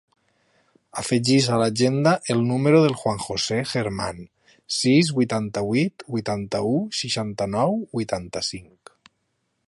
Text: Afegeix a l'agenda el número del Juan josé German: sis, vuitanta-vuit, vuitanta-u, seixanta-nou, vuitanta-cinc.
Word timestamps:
Afegeix 0.99 1.47
a 1.55 1.57
l'agenda 1.63 2.13
el 2.35 2.39
número 2.45 2.79
del 2.85 2.95
Juan 3.01 3.19
josé 3.25 3.59
German: 3.73 4.23
sis, 4.77 5.11
vuitanta-vuit, 5.19 6.05
vuitanta-u, 6.15 6.73
seixanta-nou, 7.01 7.77
vuitanta-cinc. 7.99 8.95